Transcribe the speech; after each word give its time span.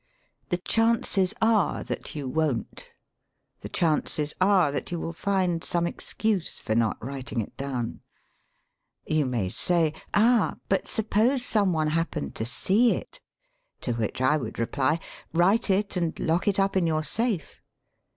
The 0.49 0.57
chances 0.57 1.31
are 1.43 1.83
that 1.83 2.15
you 2.15 2.27
won't; 2.27 2.89
the 3.59 3.69
chances 3.69 4.33
are 4.41 4.71
that 4.71 4.91
you 4.91 4.97
wiU 4.99 5.13
find 5.13 5.63
some 5.63 5.85
excuse 5.85 6.59
for 6.59 6.73
not 6.73 6.97
writing 7.05 7.39
it 7.39 7.55
down. 7.55 7.99
You 9.05 9.27
may 9.27 9.49
say: 9.49 9.93
"Ah! 10.15 10.55
But 10.69 10.87
suppose 10.87 11.45
some 11.45 11.71
one 11.71 11.89
happened 11.89 12.33
to 12.37 12.45
see 12.47 12.93
it!" 12.95 13.21
To 13.81 13.93
which 13.93 14.21
I 14.21 14.37
would 14.37 14.57
reply: 14.57 14.99
"Write 15.33 15.69
it 15.69 15.95
and 15.95 16.19
lock 16.19 16.47
it 16.47 16.57
up 16.59 16.75
in 16.75 16.87
your 16.87 17.03
safe.' 17.03 17.61